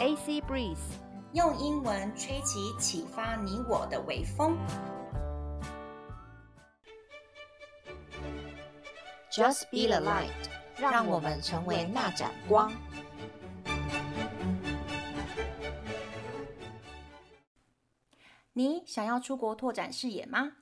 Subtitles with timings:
[0.00, 0.78] AC Breeze，
[1.34, 4.56] 用英文吹起启发你我的微风。
[9.30, 10.30] Just be the light，
[10.78, 12.72] 让我们成为那盏光。
[18.54, 20.52] 你想要出国拓展视野吗？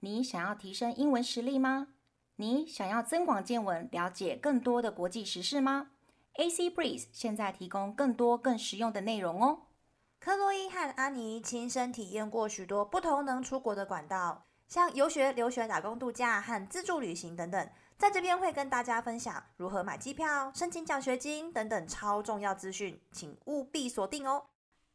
[0.00, 1.94] 你想要提升英文实力吗？
[2.36, 5.91] 你想要增广见闻，了解更多的国际时事吗
[6.34, 9.66] ？AC Breeze 现在提供更多更实用的内容哦。
[10.18, 17.68] 克洛伊和安妮亲身体验过许多不同能出国的管道，像游学、留学、打工度假和自助旅行等等。
[17.98, 24.46] 在这边会跟大家分享如何买机票、申请奖学金等等超重要资讯，请务必锁定哦。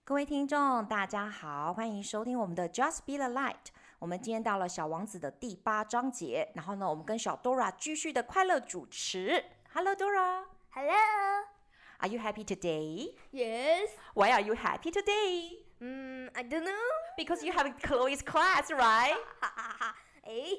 [0.04, 3.56] 各位听众，大家好，欢迎收听我们的 Just Be the Light。
[4.00, 9.44] 我们今天到了小王子的第八章节，然后呢，我们跟小 Dora 继续的快乐主持。
[9.74, 10.57] Hello Dora。
[10.77, 13.15] Hello。Are you happy today?
[13.31, 13.91] Yes.
[14.15, 15.59] Why are you happy today?
[15.79, 16.89] Hmm, I don't know.
[17.17, 19.17] Because you have Chloe's class, right?
[19.41, 19.97] 哈 哈哈。
[20.25, 20.59] 诶。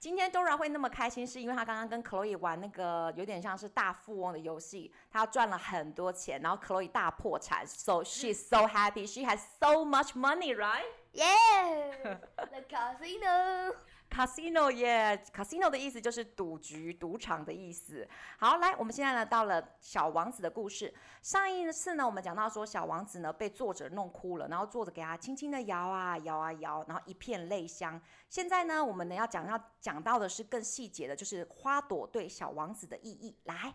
[0.00, 10.54] 今天 Dora 会那么开心，是因为她刚刚跟 Chloe 玩那个有点像是大富翁的游戏，她赚了很多钱，然后 Chloe 大破产，so she's so happy, she has so much money,
[10.54, 10.86] right?
[11.12, 13.74] Yeah, the casino.
[14.13, 18.07] Casino, yeah, casino 的意思就是赌局、赌场的意思。
[18.37, 20.93] 好，来，我们现在呢到了小王子的故事。
[21.23, 27.99] 上一次呢，我们讲到说小王子呢被作者弄哭了，然后作者给他轻轻的摇啊摇啊摇，然后一片泪香。
[28.29, 33.35] 现在呢，我们呢要讲到讲到的是更细节的，就是花朵对小王子的意义。
[33.45, 33.73] 来，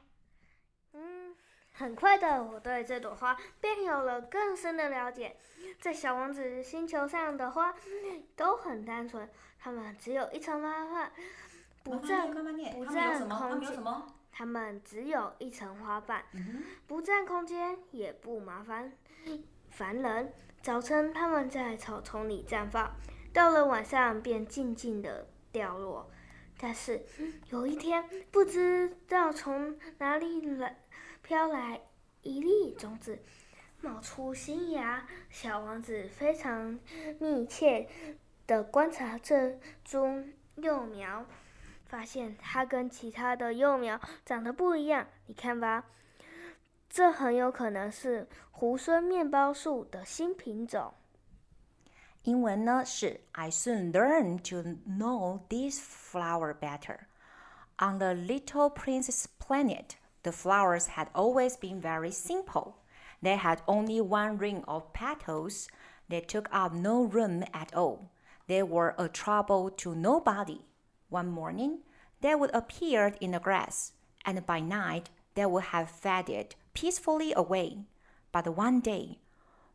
[1.78, 5.36] 很快的，我对这朵花便有了更深的了解。
[5.80, 7.72] 在小王子星球上的花
[8.34, 11.12] 都很单纯，它们只有一层花瓣，
[11.84, 12.28] 不占
[12.72, 13.80] 不占空间。
[14.32, 16.24] 它们只有一层花瓣，
[16.88, 18.92] 不占空间，也不麻烦
[19.70, 20.32] 烦人。
[20.60, 22.90] 早晨，它们在草丛里绽放，
[23.32, 26.10] 到了晚上便静静的掉落。
[26.60, 27.04] 但是
[27.50, 30.76] 有一天，不知道从哪里来。
[31.28, 31.78] 飘来
[32.22, 33.18] 一粒种子，
[33.82, 35.06] 冒出新芽。
[35.28, 36.80] 小王子非常
[37.20, 37.86] 密切
[38.46, 40.24] 地观察这株
[40.54, 41.26] 幼苗，
[41.84, 45.06] 发现它跟其他的幼苗长得不一样。
[45.26, 45.84] 你看吧，
[46.88, 50.94] 这很有可能是猢狲面包树的新品种。
[52.22, 57.00] 英文呢是 I soon learned to know this flower better
[57.76, 59.90] on the little prince's planet.
[60.28, 62.76] The flowers had always been very simple.
[63.22, 65.68] They had only one ring of petals.
[66.10, 68.10] They took up no room at all.
[68.46, 70.60] They were a trouble to nobody.
[71.08, 71.78] One morning,
[72.20, 73.92] they would appear in the grass,
[74.26, 77.86] and by night, they would have faded peacefully away.
[78.30, 79.20] But one day,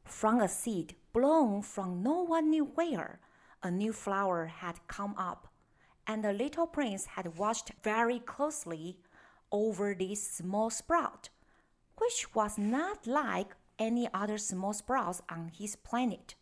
[0.06, 3.20] from a seed blown from no one knew where,
[3.64, 5.48] a new flower had come up,
[6.06, 9.00] and the little prince had watched very closely
[9.53, 11.31] over this small sprout,
[11.97, 16.35] which was not like any other small sprouts on his planet.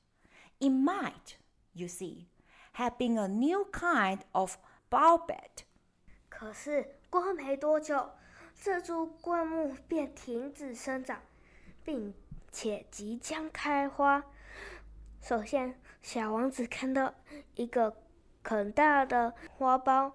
[0.59, 1.37] It might,
[1.73, 2.27] you see,
[2.73, 4.57] have been a new kind of
[4.91, 5.65] bulbet.
[6.29, 8.11] 可是过没多久，
[8.61, 11.21] 这株灌木便停止生长，
[11.85, 12.13] 并
[12.51, 14.25] 且即将开花。
[15.23, 17.15] 首先，小王子看到
[17.55, 17.97] 一个
[18.43, 20.13] 很大的花苞，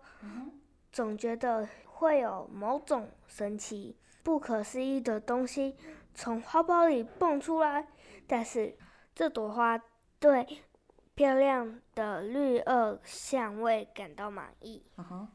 [0.92, 1.70] 总觉得。
[1.97, 5.75] 会有某种神奇、不可思议的东西
[6.15, 7.89] 从花苞里蹦出来，
[8.27, 8.77] 但是
[9.15, 9.83] 这朵花
[10.21, 10.47] 对
[11.15, 14.85] 漂亮的绿萼香味感到满意。
[14.97, 15.29] 嗯哼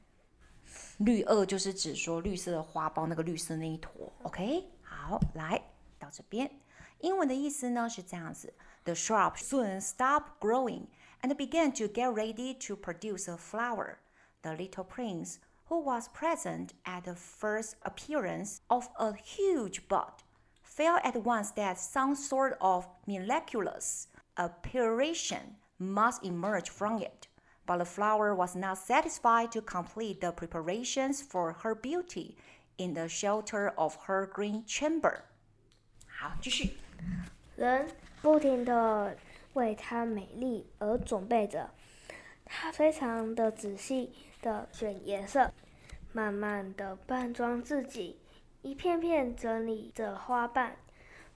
[0.99, 4.13] 绿萼就是指说绿色的花苞，那个绿色那一坨。
[4.21, 5.59] OK，好，来
[5.97, 6.59] 到这边，
[6.99, 10.85] 英文的意思呢是这样子：The shrub soon stop growing
[11.21, 13.95] and began to get ready to produce a flower.
[14.43, 15.37] The little prince
[15.70, 20.22] who was present at the first appearance of a huge bud,
[20.62, 27.28] felt at once that some sort of miraculous apparition must emerge from it.
[27.66, 32.36] But the flower was not satisfied to complete the preparations for her beauty
[32.78, 35.24] in the shelter of her green chamber.
[36.06, 36.76] 好，继续。
[37.56, 37.88] 人
[38.22, 39.16] 不停地
[39.54, 41.70] 为她美丽而准备着。
[42.53, 44.11] 他非常的仔细
[44.41, 45.53] 的选颜色，
[46.11, 48.19] 慢慢的扮装自己，
[48.61, 50.75] 一片片整理着花瓣。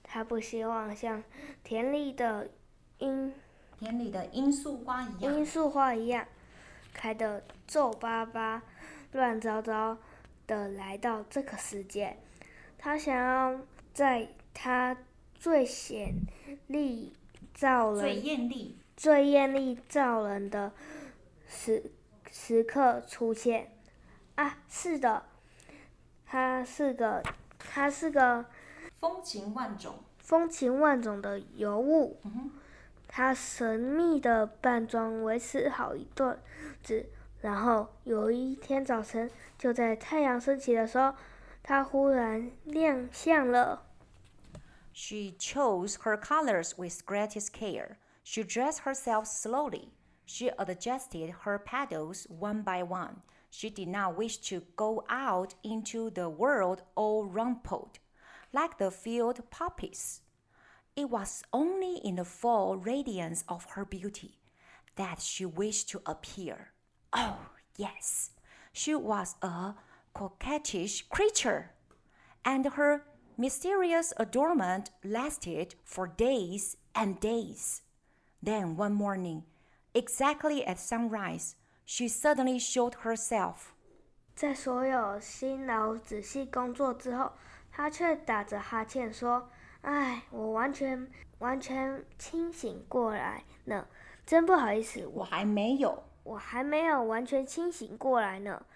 [0.02, 1.24] 他不希望像
[1.64, 2.50] 田里的
[2.98, 3.32] 罂
[3.78, 6.26] 田里的罂粟花一样，罂粟花一样
[6.92, 8.62] 开的皱巴巴、
[9.12, 9.96] 乱糟糟
[10.46, 12.18] 的来到这个世界。
[12.78, 13.58] 他想要
[13.94, 14.96] 在他
[15.34, 16.14] 最显
[16.66, 17.14] 丽
[17.54, 20.72] 照人、最艳丽、最艳丽照人的
[21.48, 21.92] 时
[22.30, 23.72] 时刻出现。
[24.34, 25.24] 啊，是的，
[26.26, 27.22] 它是个，
[27.58, 28.44] 它是个
[29.00, 32.20] 风情万种、风情万种的尤物。
[32.24, 32.50] 嗯哼，
[33.08, 36.38] 它神秘的扮装维持好一段
[36.82, 37.06] 子，
[37.40, 41.14] 然后有一天早晨，就在太阳升起的时候，
[41.62, 43.86] 它忽然亮相了。
[44.92, 47.96] She chose her colors with greatest care.
[48.24, 49.88] She dressed herself slowly.
[50.26, 53.22] She adjusted her petals one by one.
[53.48, 58.00] She did not wish to go out into the world all rumpled,
[58.52, 60.20] like the field poppies.
[60.96, 64.38] It was only in the full radiance of her beauty
[64.96, 66.72] that she wished to appear.
[67.12, 67.38] Oh,
[67.76, 68.30] yes,
[68.72, 69.74] she was a
[70.12, 71.70] coquettish creature,
[72.44, 73.04] and her
[73.38, 77.82] mysterious adornment lasted for days and days.
[78.42, 79.44] Then one morning,
[79.96, 81.52] exactly at sunrise,
[81.86, 83.72] she suddenly showed herself.
[84.34, 87.32] 在所有辛劳仔细工作之后，
[87.72, 89.48] 她却打着哈欠说
[89.80, 93.88] ：“唉，我完全完全清醒过来呢，
[94.26, 98.66] 真不好意思，我还没有，我还没有完全清醒过来呢，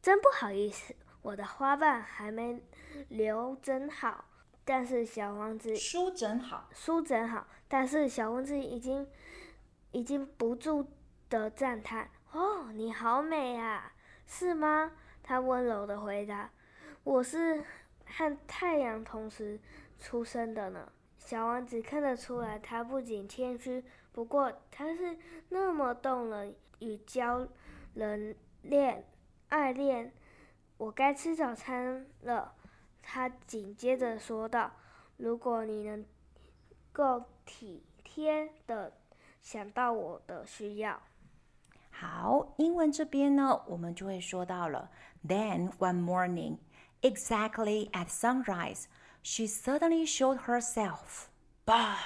[0.00, 2.62] 真不好意思，我的花瓣还没
[3.08, 4.24] 留整好。
[4.64, 9.06] 但是小王子梳整好，梳整好，但是小王子已经
[9.92, 10.90] 已经不住
[11.28, 13.92] 的赞叹。”哦，你好美啊，
[14.26, 14.92] 是吗？
[15.22, 16.50] 他温柔的回答
[17.02, 17.64] ：“我是
[18.04, 19.58] 和太阳同时
[19.98, 25.18] 出生的呢。”小王子看得出来，他不仅谦虚，不过他是
[25.48, 27.48] 那么动人与娇
[27.94, 29.04] 人恋
[29.48, 30.12] 爱恋。
[30.76, 32.54] 我该吃早餐了，
[33.02, 34.70] 他紧接着说道
[35.16, 36.04] ：“如果你能
[36.92, 38.92] 够体贴的
[39.45, 41.01] 想到我的需要。”
[41.91, 44.89] 好，英文这边呢，我们就会说到了。
[45.27, 46.57] Then one morning,
[47.01, 48.85] exactly at sunrise,
[49.21, 51.27] she suddenly showed herself.
[51.65, 51.97] Bah!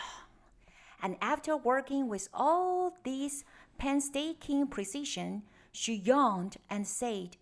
[1.01, 3.43] And after working with all this
[3.77, 7.37] painstaking precision, she yawned and said,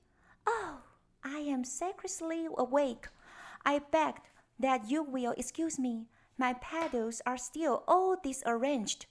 [0.45, 0.81] "Oh,
[1.21, 3.09] I am sacredly awake.
[3.63, 4.15] I beg
[4.59, 6.07] that you will excuse me.
[6.37, 9.05] My petals are still all disarranged."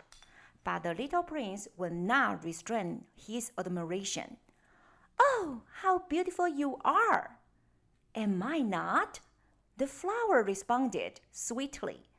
[0.67, 4.35] But the little prince would not restrain his admiration.
[5.17, 7.37] Oh, how beautiful you are!
[8.13, 9.21] Am I not?
[9.77, 12.09] The flower responded sweetly.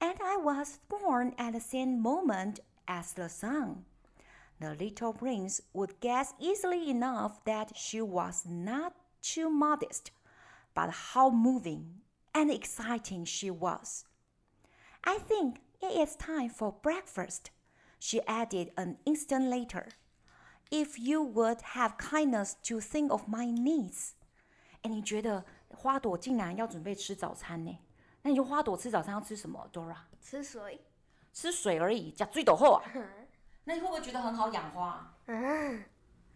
[0.00, 3.84] And I was born at the same moment as the sun.
[4.58, 10.12] The little prince would guess easily enough that she was not too modest,
[10.74, 12.00] but how moving
[12.34, 14.06] and exciting she was.
[15.04, 17.50] I think it is time for breakfast
[18.02, 19.86] she added an instant later.
[20.70, 24.12] If you would have kindness to think of my needs.
[24.82, 27.78] 哎，你觉得花朵竟然要准备吃早餐呢？
[28.22, 29.94] 那你说花朵吃早餐要吃什么，Dora？
[30.20, 30.80] 吃水。
[31.32, 32.82] 吃水而已，加最斗后啊。
[33.64, 35.14] 那你会不会觉得很好养花？
[35.26, 35.84] 嗯。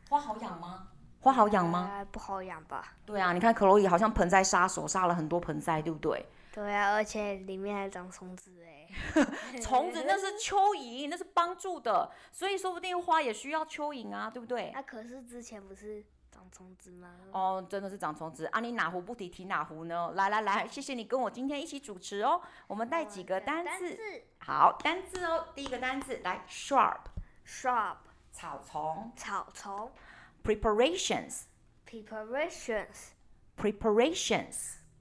[0.08, 0.88] 花好养吗？
[1.18, 1.90] 花好养吗？
[1.92, 2.96] 呃，不好养吧。
[3.04, 6.24] 对啊，你看克洛伊好像盆栽杀手，杀了很多盆栽，对不对？
[6.56, 8.88] 对啊，而且里面还长虫子哎。
[9.60, 14.70] 虫子那是蚯蚓，那是帮助的，所以说不定花也需要蚯蚓啊，对不对？
[14.70, 17.14] 啊，可是之前不是长虫子吗？
[17.32, 18.60] 哦，真的是长虫子啊！
[18.60, 20.12] 你哪壶不提提哪壶呢？
[20.14, 22.40] 来来来，谢谢你跟我今天一起主持哦。
[22.66, 23.98] 我们带几个单字，
[24.38, 25.48] 好，单字哦。
[25.54, 27.96] 第一个单字来，shrub，shrub，
[28.32, 29.92] 草丛，草丛